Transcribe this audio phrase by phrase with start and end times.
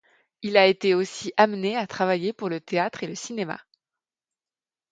[0.41, 3.59] Il a été aussi amené à travailler pour le théâtre et le cinéma.